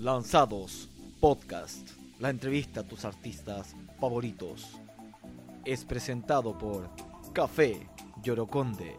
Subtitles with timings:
[0.00, 0.88] Lanzados
[1.20, 4.80] Podcast, la entrevista a tus artistas favoritos.
[5.66, 6.88] Es presentado por
[7.34, 7.86] Café
[8.22, 8.96] Yoroconde.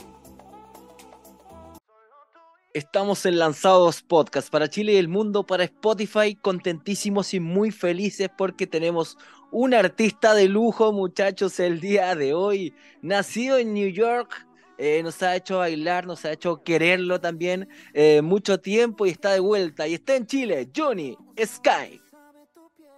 [2.72, 8.30] Estamos en Lanzados Podcast para Chile y el mundo, para Spotify, contentísimos y muy felices
[8.38, 9.18] porque tenemos
[9.52, 12.76] un artista de lujo, muchachos, el día de hoy.
[13.02, 14.48] Nacido en New York,
[14.84, 19.32] eh, nos ha hecho bailar, nos ha hecho quererlo también eh, mucho tiempo y está
[19.32, 19.88] de vuelta.
[19.88, 22.02] Y está en Chile, Johnny Sky.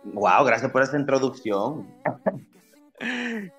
[0.06, 1.86] Wow, gracias por esa introducción.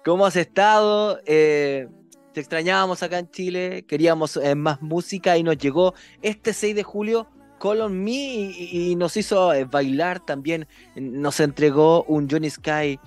[0.06, 1.20] ¿Cómo has estado?
[1.26, 1.86] Eh,
[2.32, 7.28] te extrañábamos acá en Chile, queríamos más música y nos llegó este 6 de julio
[7.60, 12.98] Call on Me y, nos hizo bailar también, nos entregó un Johnny Sky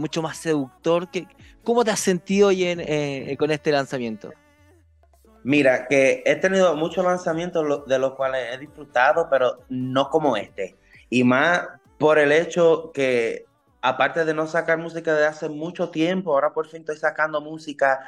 [0.00, 1.10] mucho más seductor.
[1.10, 1.28] Que,
[1.62, 4.32] ¿Cómo te has sentido hoy con este lanzamiento?
[5.46, 10.76] Mira, que he tenido muchos lanzamientos de los cuales he disfrutado, pero no como este.
[11.08, 13.44] Y más por el hecho que,
[13.80, 18.00] aparte de no sacar música de hace mucho tiempo, ahora por fin estoy sacando música,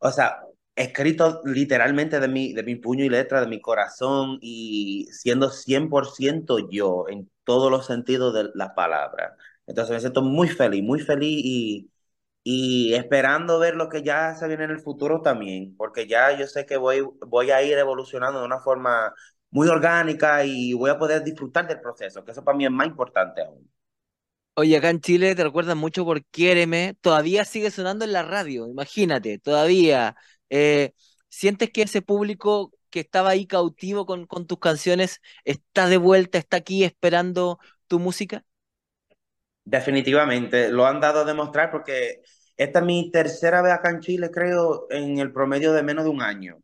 [0.00, 0.40] o sea,
[0.74, 6.68] escrito literalmente de mi, de mi puño y letra, de mi corazón y siendo 100%
[6.68, 9.36] yo en todos los sentidos de la palabra.
[9.68, 11.91] Entonces me siento muy feliz, muy feliz y
[12.44, 16.46] y esperando ver lo que ya se viene en el futuro también, porque ya yo
[16.46, 19.14] sé que voy, voy a ir evolucionando de una forma
[19.50, 22.86] muy orgánica y voy a poder disfrutar del proceso, que eso para mí es más
[22.88, 23.68] importante aún.
[24.54, 28.66] Oye, acá en Chile te recuerdan mucho por Quiéreme, todavía sigue sonando en la radio,
[28.66, 30.14] imagínate, todavía.
[30.50, 30.92] Eh,
[31.30, 36.36] ¿Sientes que ese público que estaba ahí cautivo con, con tus canciones está de vuelta,
[36.38, 38.44] está aquí esperando tu música?
[39.64, 42.22] Definitivamente, lo han dado a demostrar porque
[42.56, 46.10] esta es mi tercera vez acá en Chile, creo, en el promedio de menos de
[46.10, 46.58] un año,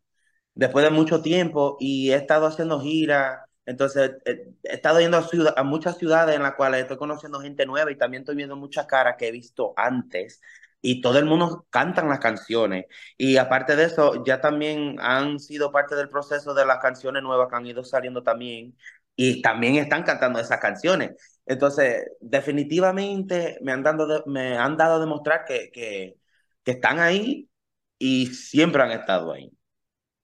[0.53, 5.63] después de mucho tiempo, y he estado haciendo giras, entonces he, estado yendo a, a
[5.63, 9.15] muchas ciudades en las cuales estoy conociendo gente nueva y también estoy viendo muchas caras
[9.17, 10.41] que he visto antes,
[10.81, 12.85] y todo el mundo cantan las canciones,
[13.17, 17.47] y aparte de eso, ya también han sido parte del proceso de las canciones nuevas
[17.49, 18.75] que han ido saliendo también,
[19.15, 21.38] y también están cantando esas canciones.
[21.49, 26.15] Entonces, definitivamente me han, dado me han dado a demostrar que, que,
[26.63, 27.49] están ahí
[27.97, 29.51] y siempre han estado ahí.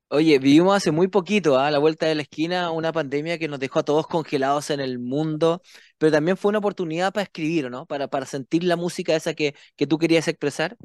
[0.09, 1.65] Oye, vivimos hace muy poquito, ¿ah?
[1.65, 4.79] a la vuelta de la esquina, una pandemia que nos dejó a todos congelados en
[4.79, 5.63] el mundo,
[5.97, 7.87] pero también fue una oportunidad para escribir, ¿no?
[7.87, 10.77] Para, para sentir la música esa que, que tú querías expresar.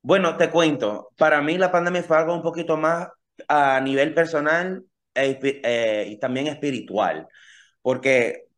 [0.00, 3.08] Bueno, te cuento, para mí la pandemia fue algo un poquito más
[3.48, 7.26] a nivel personal e eh, y también espiritual,
[7.82, 8.51] porque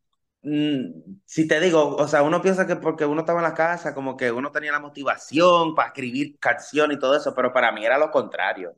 [0.45, 4.17] si te digo, o sea, uno piensa que porque uno estaba en la casa, como
[4.17, 7.99] que uno tenía la motivación para escribir canciones y todo eso, pero para mí era
[7.99, 8.77] lo contrario.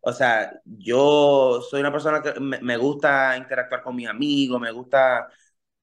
[0.00, 5.28] O sea, yo soy una persona que me, gusta interactuar con mis amigos, me gusta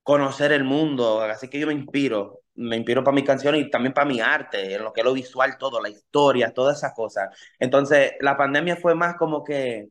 [0.03, 3.93] conocer el mundo, así que yo me inspiro, me inspiro para mis canciones y también
[3.93, 7.29] para mi arte, en lo que es lo visual, todo, la historia, todas esas cosas.
[7.59, 9.89] Entonces, la pandemia fue más como que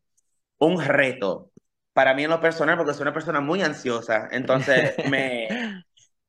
[0.59, 1.50] un reto,
[1.93, 5.55] para mí en lo personal, porque soy una persona muy ansiosa, entonces me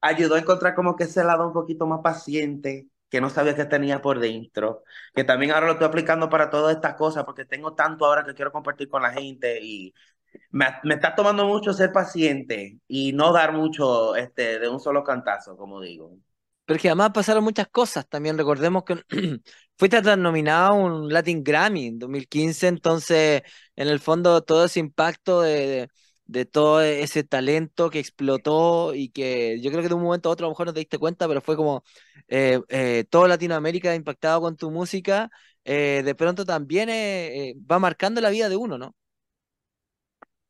[0.02, 3.66] ayudó a encontrar como que ese lado un poquito más paciente, que no sabía que
[3.66, 4.84] tenía por dentro,
[5.14, 8.34] que también ahora lo estoy aplicando para todas estas cosas, porque tengo tanto ahora que
[8.34, 9.94] quiero compartir con la gente y
[10.52, 15.04] me, me está tomando mucho ser paciente y no dar mucho este, de un solo
[15.04, 16.18] cantazo, como digo.
[16.72, 18.08] Pero que además pasaron muchas cosas.
[18.08, 19.04] También recordemos que
[19.78, 23.42] fuiste nominado a un Latin Grammy en 2015, entonces
[23.76, 25.90] en el fondo todo ese impacto de,
[26.26, 30.32] de, todo ese talento que explotó y que yo creo que de un momento a
[30.32, 31.84] otro a lo mejor no te diste cuenta, pero fue como
[32.30, 35.30] eh, eh, todo Latinoamérica impactado con tu música,
[35.66, 36.88] eh, de pronto también
[37.70, 38.96] va marcando la vida de uno, ¿no?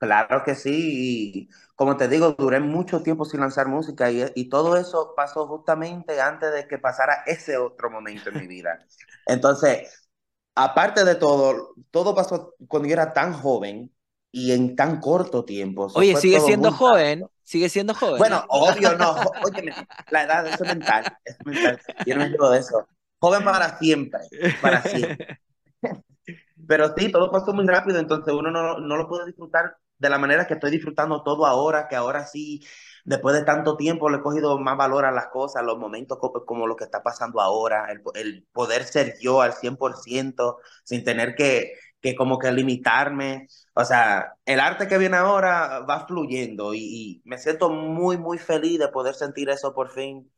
[0.01, 4.49] Claro que sí, y como te digo, duré mucho tiempo sin lanzar música y, y,
[4.49, 8.79] todo eso pasó justamente antes de que pasara ese otro momento en mi vida.
[9.27, 10.09] Entonces,
[10.55, 13.93] aparte de todo, todo pasó cuando yo era tan joven
[14.31, 15.85] y en tan corto tiempo.
[15.93, 18.17] Oye, sigue siendo joven, sigue siendo joven.
[18.17, 19.71] Bueno, obvio no, oye,
[20.09, 22.87] la edad es mental, es mental, yo no me digo de eso.
[23.19, 24.21] Joven para siempre,
[24.63, 25.39] para siempre.
[26.67, 30.17] Pero sí, todo pasó muy rápido, entonces uno no, no lo puede disfrutar de la
[30.17, 32.61] manera que estoy disfrutando todo ahora, que ahora sí,
[33.05, 36.67] después de tanto tiempo le he cogido más valor a las cosas, los momentos como,
[36.67, 42.15] lo que está pasando ahora, el, poder ser yo al 100% sin tener que, que
[42.15, 43.47] como que limitarme.
[43.75, 48.79] O sea, el arte que viene ahora va fluyendo y, me siento muy, muy feliz
[48.79, 50.31] de poder sentir eso por fin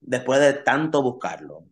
[0.00, 1.66] después de tanto buscarlo.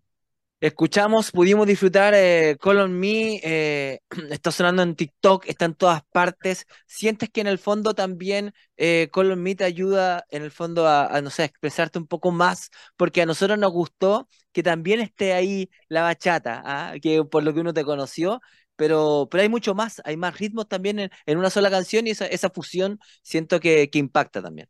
[0.60, 6.02] Escuchamos, pudimos disfrutar eh, Call on Me, eh, está sonando en TikTok, está en todas
[6.12, 6.66] partes.
[6.86, 10.86] ¿Sientes que en el fondo también eh, Call on Me te ayuda en el fondo
[10.86, 12.68] a, no sé, expresarte un poco más?
[12.98, 16.94] Porque a nosotros nos gustó que también esté ahí la bachata, ¿ah?
[17.00, 18.42] que por lo que uno te conoció,
[18.76, 22.26] pero, pero hay mucho más, hay más ritmos también en, una sola canción y esa,
[22.26, 24.68] esa fusión siento que, que impacta también.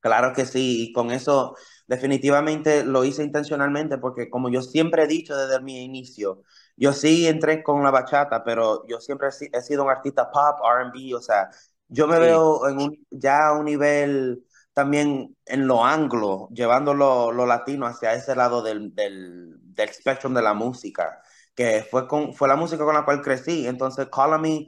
[0.00, 1.54] Claro que sí, y con eso
[1.86, 6.42] definitivamente lo hice intencionalmente porque como yo siempre he dicho desde mi inicio,
[6.76, 11.14] yo sí entré con la bachata, pero yo siempre he sido un artista pop, RB,
[11.16, 11.50] o sea,
[11.88, 14.42] yo me veo en un, ya a un nivel
[14.72, 20.42] también en lo anglo, llevando lo, latino hacia ese lado del, del, del spectrum de
[20.42, 21.20] la música,
[21.54, 23.66] que fue, con, fue la música con la cual crecí.
[23.66, 24.66] Entonces, Call Me,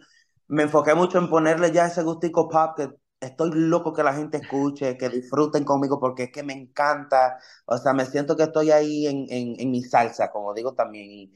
[0.48, 2.90] me enfoqué mucho en ponerle ya ese gustico pop que
[3.22, 7.78] estoy loco que la gente escuche, que disfruten conmigo porque es que me encanta, o
[7.78, 11.32] sea, me siento que estoy ahí en, en, en mi salsa, como digo también,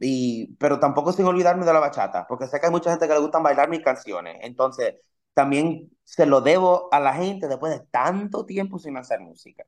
[0.00, 3.14] y, pero tampoco sin olvidarme de la bachata, porque sé que hay mucha gente que
[3.14, 4.94] le gustan bailar mis canciones, entonces
[5.34, 9.64] también se lo debo a la gente después de tanto tiempo sin hacer música.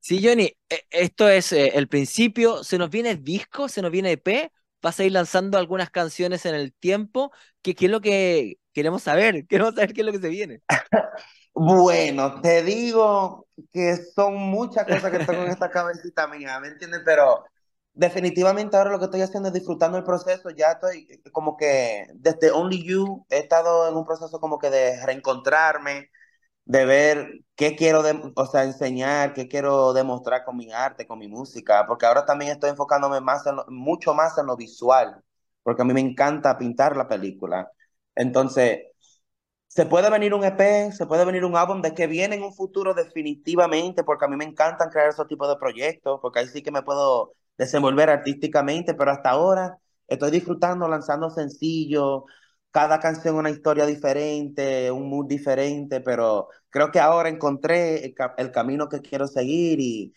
[0.00, 4.12] Sí, Johnny, e, esto es eh, el principio, se nos viene disco, se nos viene
[4.12, 4.52] EP,
[4.82, 7.30] vas a ir lanzando algunas canciones en el tiempo,
[7.62, 9.46] ¿qué, qué es lo que queremos saber?
[9.48, 10.62] Queremos saber qué es lo que se viene.
[11.54, 17.02] Bueno, te digo que son muchas cosas que tengo en esta cabecita mía, ¿me entiendes?
[17.04, 17.44] Pero
[17.92, 20.50] definitivamente ahora lo que estoy haciendo es disfrutando el proceso.
[20.50, 25.04] Ya estoy como que desde Only You he estado en un proceso como que de
[25.04, 26.10] reencontrarme,
[26.64, 28.02] de ver qué quiero,
[28.36, 32.52] o sea, enseñar, qué quiero demostrar con mi arte, con mi música, porque ahora también
[32.52, 35.22] estoy enfocándome más en mucho más en lo visual,
[35.62, 37.70] porque a mí me encanta pintar la película.
[38.14, 38.80] Entonces,
[39.68, 42.54] se puede venir un EP, se puede venir un álbum de que viene en un
[42.54, 46.62] futuro definitivamente, porque a mí me encantan crear esos tipos de proyectos, porque ahí sí
[46.62, 49.78] que me puedo desenvolver artísticamente, pero hasta ahora
[50.08, 52.24] estoy disfrutando lanzando sencillos,
[52.70, 58.04] cada canción una historia diferente, un mood diferente, pero creo que ahora encontré
[58.38, 60.14] el, camino que quiero seguir y,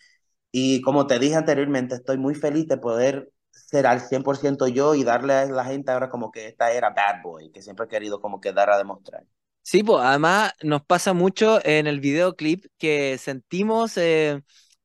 [0.52, 5.04] y como te dije anteriormente, estoy muy feliz de poder ser al 100% yo y
[5.04, 8.20] darle a la gente ahora como que esta era Bad Boy, que siempre he querido
[8.20, 9.24] como que dar a demostrar.
[9.62, 14.42] Sí, pues además nos pasa mucho en el videoclip que sentimos eh,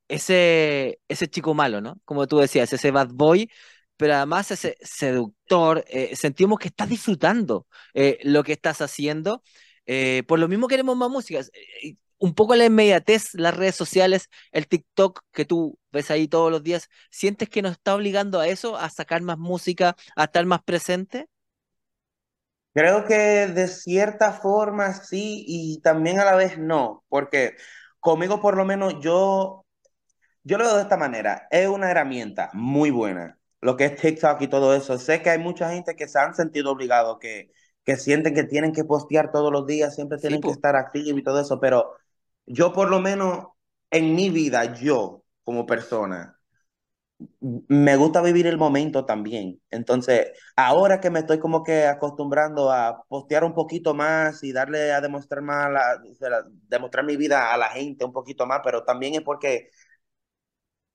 [0.08, 2.00] ese, ese chico malo, ¿no?
[2.04, 3.50] Como tú decías, ese bad boy
[3.98, 9.44] pero además ese seductor, eh, sentimos que estás disfrutando eh, lo que estás haciendo.
[10.28, 11.42] Por lo mismo queremos más música.
[12.22, 16.62] Un poco la inmediatez, las redes sociales, el TikTok que tú ves ahí todos los
[16.62, 20.62] días, ¿sientes que nos está obligando a eso, a sacar más música, a estar más
[20.64, 21.28] presente?
[22.74, 23.16] Creo que
[23.48, 27.56] de cierta forma sí y también a la vez no, porque
[28.00, 29.66] conmigo por lo menos yo,
[30.44, 34.42] yo lo veo de esta manera, es una herramienta muy buena lo que es TikTok
[34.42, 34.98] y todo eso.
[34.98, 37.52] Sé que hay mucha gente que se han sentido obligados, que,
[37.86, 41.24] que sienten que tienen que postear todos los días, siempre tienen que estar activos y
[41.24, 41.96] todo eso, pero
[42.54, 43.48] yo por lo menos
[43.90, 46.40] en mi vida, yo como persona,
[47.40, 49.62] me gusta vivir el momento también.
[49.70, 54.92] Entonces, ahora que me estoy como que acostumbrando a postear un poquito más y darle
[54.92, 55.70] a demostrar más,
[56.68, 59.70] demostrar mi vida a la gente un poquito más, pero también es porque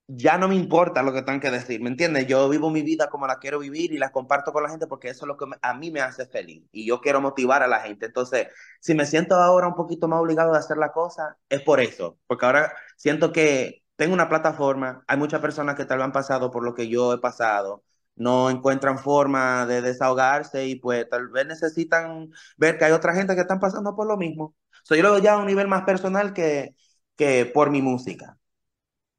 [0.08, 2.26] ya no me importa lo que tengan que decir, ¿me entiendes?
[2.26, 5.08] Yo vivo mi vida como la quiero vivir y la comparto con la gente porque
[5.08, 7.80] eso es lo que a mí me hace feliz y yo quiero motivar a la
[7.80, 8.06] gente.
[8.06, 8.48] Entonces,
[8.80, 12.18] si me siento ahora un poquito más obligado a hacer la cosa, es por eso,
[12.26, 16.50] porque ahora siento que tengo una plataforma, hay muchas personas que tal vez han pasado
[16.50, 17.82] por lo que yo he pasado,
[18.14, 23.34] no encuentran forma de desahogarse y pues tal vez necesitan ver que hay otra gente
[23.34, 24.54] que están pasando por lo mismo.
[24.84, 26.74] So, yo ya a un nivel más personal que,
[27.16, 28.38] que por mi música.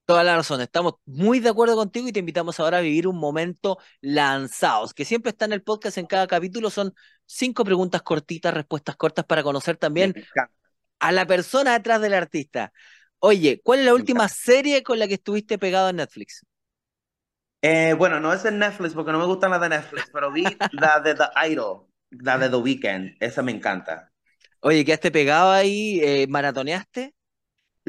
[0.08, 3.18] Toda la razón, estamos muy de acuerdo contigo y te invitamos ahora a vivir un
[3.18, 6.94] momento lanzados, que siempre está en el podcast en cada capítulo, son
[7.26, 10.14] cinco preguntas cortitas, respuestas cortas para conocer también
[11.00, 12.72] a la persona detrás del artista.
[13.20, 16.46] Oye, ¿cuál es la última serie con la que estuviste pegado en Netflix?
[17.62, 20.46] Eh, bueno, no es en Netflix porque no me gustan las de Netflix, pero vi
[20.72, 24.10] la de The Idol, la de The Weeknd, esa me encanta.
[24.62, 26.00] Oye, ¿quedaste pegado ahí?
[26.02, 27.14] Eh, ¿Maratoneaste?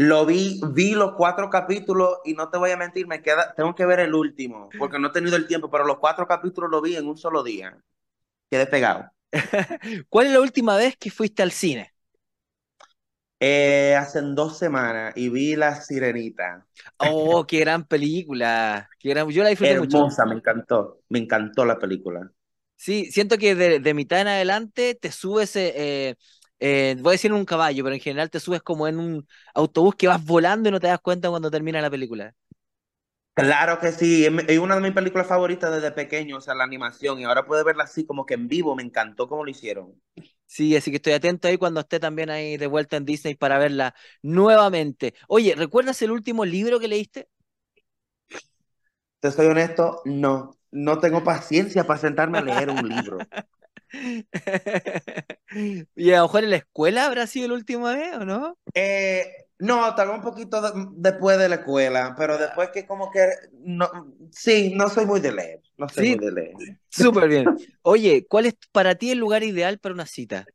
[0.00, 3.74] Lo vi, vi los cuatro capítulos y no te voy a mentir, me queda, tengo
[3.74, 6.80] que ver el último, porque no he tenido el tiempo, pero los cuatro capítulos lo
[6.80, 7.76] vi en un solo día.
[8.48, 9.10] Quedé pegado.
[10.08, 11.92] ¿Cuál es la última vez que fuiste al cine?
[13.40, 16.64] Eh, hace dos semanas y vi La Sirenita.
[16.98, 18.88] Oh, qué gran película.
[19.00, 19.28] Qué gran...
[19.30, 21.00] Yo la disfruté Hermosa, me encantó.
[21.08, 22.30] Me encantó la película.
[22.76, 26.14] Sí, siento que de, mitad en adelante te subes eh,
[26.60, 29.28] eh, voy a decir en un caballo, pero en general te subes como en un
[29.54, 32.34] autobús que vas volando y no te das cuenta cuando termina la película.
[33.34, 37.18] Claro que sí, es una de mis películas favoritas desde pequeño, o sea, la animación,
[37.20, 39.94] y ahora puede verla así como que en vivo, me encantó cómo lo hicieron.
[40.46, 43.58] Sí, así que estoy atento ahí cuando esté también ahí de vuelta en Disney para
[43.58, 45.14] verla nuevamente.
[45.28, 47.28] Oye, ¿recuerdas el último libro que leíste?
[49.20, 53.28] Te soy honesto, no, no tengo paciencia para sentarme a leer un libro.
[55.96, 58.58] ¿Y a lo mejor en la escuela habrá sido el último vez o no?
[58.74, 59.24] Eh,
[59.58, 60.60] no, tal un poquito
[60.92, 63.26] después de la escuela, pero después que como que,
[63.60, 63.88] no,
[64.30, 66.54] sí, no soy muy de leer, no soy muy de leer.
[66.88, 67.46] Súper bien.
[67.82, 70.46] Oye, ¿cuál es para ti el lugar ideal para una cita?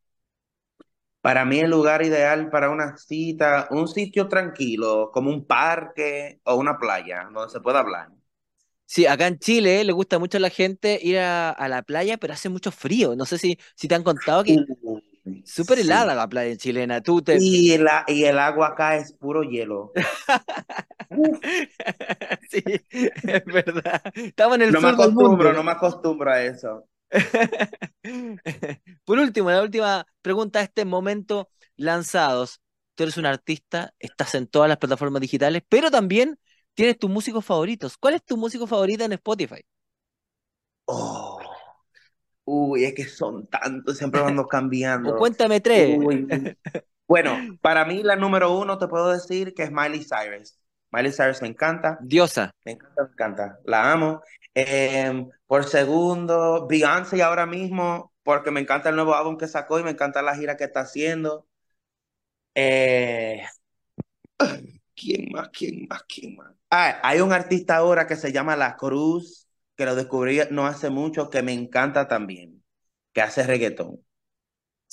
[1.22, 6.56] Para mí el lugar ideal para una cita, un sitio tranquilo, como un parque o
[6.56, 8.10] una playa, donde se pueda hablar.
[8.94, 12.34] Sí, acá en Chile le gusta mucho a la gente ir a, la playa, pero
[12.34, 13.16] hace mucho frío.
[13.16, 14.56] No sé si, si te han contado que
[15.46, 17.02] Súper helada la playa chilena.
[17.02, 17.38] Tú te...
[17.40, 19.94] y, la, y el agua acá es puro hielo.
[22.52, 24.04] sí, es verdad.
[24.14, 26.88] Estamos en el no me acostumbro, No me acostumbro a eso.
[29.06, 32.62] Por último, la última pregunta a este momento lanzados.
[32.94, 36.38] Tú eres un artista, estás en todas las plataformas digitales, pero también
[36.76, 37.98] tienes tus músicos favoritos.
[37.98, 39.62] ¿Cuál es tu músico favorito en Spotify?
[40.88, 41.40] Oh,
[42.46, 45.16] Uy, es que son tantos, siempre van cambiando.
[45.18, 45.98] cuéntame tres.
[47.06, 50.58] Bueno, para mí la número uno te puedo decir que es Miley Cyrus.
[50.90, 52.00] Miley Cyrus me encanta.
[52.02, 52.52] Diosa.
[52.66, 53.60] Me encanta, me encanta.
[53.66, 54.22] La amo.
[54.56, 59.84] Em, por segundo, Beyoncé ahora mismo, porque me encanta el nuevo álbum que sacó y
[59.84, 61.46] me encanta la gira que está haciendo.
[62.56, 63.44] Eh,
[64.96, 65.50] ¿Quién más?
[65.50, 66.04] ¿Quién más?
[66.04, 66.54] ¿Quién más?
[66.70, 70.90] Ah, hay un artista ahora que se llama La Cruz que lo descubrí no hace
[70.90, 72.64] mucho, que me encanta también,
[73.12, 74.04] que hace reggaetón.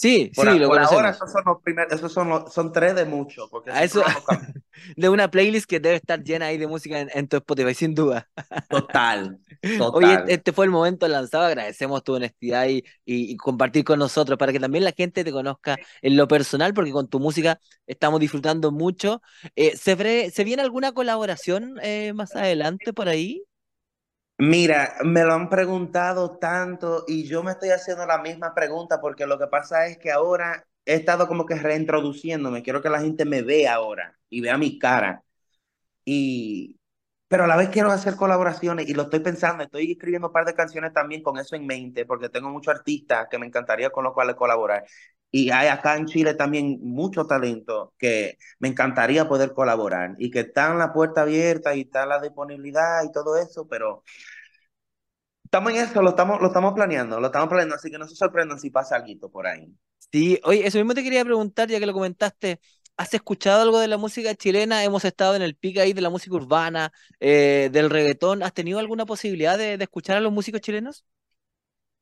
[0.01, 3.49] Sí, sí, lo por ahora esos son los primeros, esos son, son tres de mucho,
[3.51, 4.03] porque eso,
[4.97, 8.27] de una playlist que debe estar llena ahí de música en, tu Spotify, sin duda.
[8.71, 9.39] Total,
[9.79, 9.91] total.
[9.93, 14.53] Oye, este fue el momento lanzado, agradecemos tu honestidad y, y, compartir con nosotros, para
[14.53, 18.73] que también la gente te conozca en lo personal, porque con tu música estamos disfrutando
[18.73, 19.21] mucho.
[19.55, 23.45] Eh, ¿se, ¿Se viene alguna colaboración eh, más adelante por ahí?
[24.43, 29.27] Mira, me lo han preguntado tanto y yo me estoy haciendo la misma pregunta porque
[29.27, 33.27] lo que pasa es que ahora he estado como que reintroduciéndome, quiero que la gente
[33.27, 35.23] me vea ahora y vea mi cara.
[36.05, 36.79] Y,
[37.29, 40.47] pero a la vez quiero hacer colaboraciones y lo estoy pensando, estoy escribiendo un par
[40.47, 44.05] de canciones también con eso en mente porque tengo muchos artistas que me encantaría con
[44.05, 44.85] los cuales colaborar.
[45.33, 50.41] Y hay acá en Chile también mucho talento que me encantaría poder colaborar y que
[50.41, 54.03] están la puerta abierta y está la disponibilidad y todo eso, pero
[55.45, 58.15] estamos en eso, lo estamos, lo estamos planeando, lo estamos planeando, así que no se
[58.17, 59.67] sorprendan si pasa algo por ahí.
[60.13, 62.61] Sí, oye, eso mismo te quería preguntar, ya que lo comentaste,
[62.97, 64.83] ¿has escuchado algo de la música chilena?
[64.83, 68.79] Hemos estado en el pic ahí de la música urbana, eh, del reggaetón, ¿has tenido
[68.79, 71.05] alguna posibilidad de escuchar a los músicos chilenos?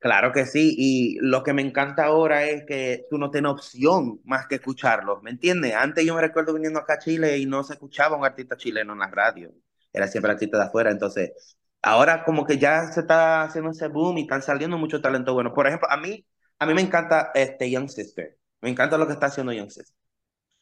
[0.00, 4.21] Claro que sí, y lo que me encanta ahora es que tú no tienes opción
[4.25, 5.75] más que escucharlos, ¿me entiendes?
[5.75, 8.93] Antes yo me recuerdo viniendo acá a Chile y no se escuchaba un artista chileno
[8.93, 9.52] en la radio,
[9.93, 14.19] era siempre artista de afuera, entonces ahora como que ya se está haciendo ese boom
[14.19, 15.52] y están saliendo mucho talento bueno.
[15.52, 16.25] Por ejemplo, a mí,
[16.61, 19.97] a mí me encanta este Young Sister, me encanta lo que está haciendo Young Sister.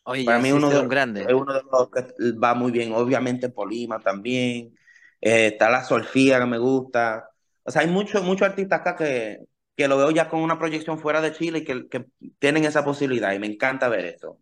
[0.05, 1.23] Oye, Para mí uno de, un grande.
[1.23, 4.75] es uno de los que va muy bien, obviamente Polima también,
[5.21, 7.29] eh, está la Solfía que me gusta.
[7.67, 9.41] O sea, hay muchos mucho artistas acá que,
[9.77, 12.07] que lo veo ya con una proyección fuera de Chile y que, que
[12.39, 14.41] tienen esa posibilidad y me encanta ver esto.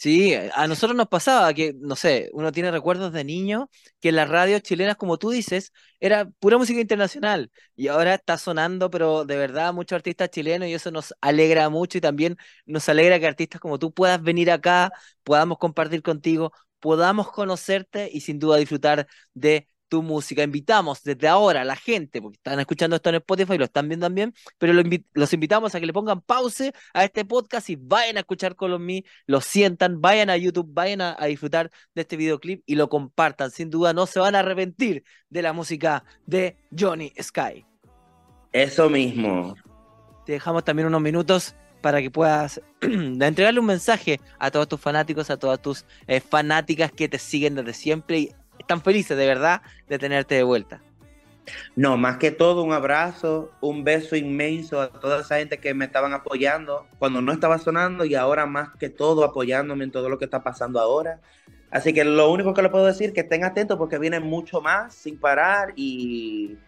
[0.00, 3.68] Sí, a nosotros nos pasaba que, no sé, uno tiene recuerdos de niño
[4.00, 8.90] que las radios chilenas, como tú dices, era pura música internacional y ahora está sonando,
[8.90, 13.18] pero de verdad, muchos artistas chilenos y eso nos alegra mucho y también nos alegra
[13.18, 14.92] que artistas como tú puedas venir acá,
[15.24, 20.42] podamos compartir contigo, podamos conocerte y sin duda disfrutar de tu música.
[20.42, 23.88] Invitamos desde ahora a la gente, porque están escuchando esto en Spotify y lo están
[23.88, 24.72] viendo también, pero
[25.14, 29.04] los invitamos a que le pongan pause a este podcast y vayan a escuchar Me,
[29.26, 33.50] lo sientan, vayan a YouTube, vayan a, disfrutar de este videoclip y lo compartan.
[33.50, 37.66] Sin duda no se van a arrepentir de la música de Johnny Sky.
[38.52, 39.54] Eso mismo.
[40.24, 45.30] Te dejamos también unos minutos para que puedas entregarle un mensaje a todos tus fanáticos,
[45.30, 48.30] a todas tus eh, fanáticas que te siguen desde siempre y
[48.68, 50.82] están felices de verdad de tenerte de vuelta.
[51.74, 55.86] No, más que todo un abrazo, un beso inmenso a toda esa gente que me
[55.86, 60.18] estaban apoyando cuando no estaba sonando y ahora más que todo apoyándome en todo lo
[60.18, 61.18] que está pasando ahora.
[61.70, 64.60] Así que lo único que le puedo decir es que estén atentos porque viene mucho
[64.60, 66.58] más sin parar y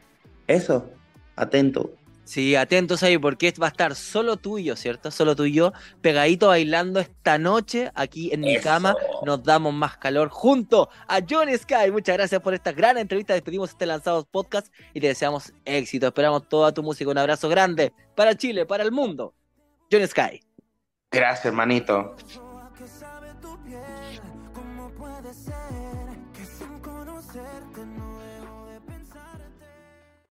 [0.46, 0.90] eso,
[1.36, 1.92] atento.
[2.30, 5.10] Sí, atentos ahí porque va a estar solo tú y yo, ¿cierto?
[5.10, 8.62] Solo tú y yo, pegadito bailando esta noche aquí en mi Eso.
[8.62, 8.94] cama.
[9.26, 11.90] Nos damos más calor junto a Johnny Sky.
[11.90, 13.34] Muchas gracias por esta gran entrevista.
[13.34, 16.06] Despedimos este Lanzados Podcast y te deseamos éxito.
[16.06, 17.10] Esperamos toda tu música.
[17.10, 19.34] Un abrazo grande para Chile, para el mundo.
[19.90, 20.40] Johnny Sky.
[21.10, 22.14] Gracias, hermanito.